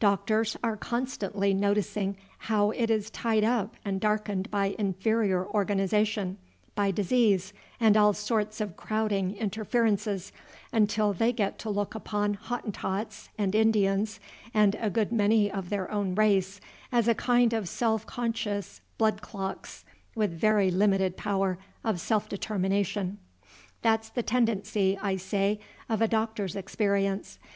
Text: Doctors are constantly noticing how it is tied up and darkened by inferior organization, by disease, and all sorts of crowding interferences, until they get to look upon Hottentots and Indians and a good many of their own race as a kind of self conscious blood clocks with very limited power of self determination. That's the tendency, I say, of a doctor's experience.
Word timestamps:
Doctors 0.00 0.56
are 0.64 0.76
constantly 0.76 1.54
noticing 1.54 2.16
how 2.50 2.72
it 2.72 2.90
is 2.90 3.08
tied 3.08 3.44
up 3.44 3.76
and 3.84 4.00
darkened 4.00 4.50
by 4.50 4.74
inferior 4.80 5.46
organization, 5.46 6.38
by 6.74 6.90
disease, 6.90 7.52
and 7.78 7.96
all 7.96 8.12
sorts 8.12 8.60
of 8.60 8.76
crowding 8.76 9.36
interferences, 9.36 10.32
until 10.72 11.12
they 11.12 11.32
get 11.32 11.56
to 11.60 11.70
look 11.70 11.94
upon 11.94 12.34
Hottentots 12.34 13.28
and 13.38 13.54
Indians 13.54 14.18
and 14.52 14.74
a 14.80 14.90
good 14.90 15.12
many 15.12 15.48
of 15.48 15.68
their 15.70 15.88
own 15.88 16.16
race 16.16 16.60
as 16.90 17.06
a 17.06 17.14
kind 17.14 17.52
of 17.52 17.68
self 17.68 18.04
conscious 18.06 18.80
blood 18.98 19.22
clocks 19.22 19.84
with 20.16 20.32
very 20.32 20.72
limited 20.72 21.16
power 21.16 21.58
of 21.84 22.00
self 22.00 22.28
determination. 22.28 23.18
That's 23.82 24.08
the 24.08 24.24
tendency, 24.24 24.98
I 25.00 25.14
say, 25.14 25.60
of 25.88 26.02
a 26.02 26.08
doctor's 26.08 26.56
experience. 26.56 27.38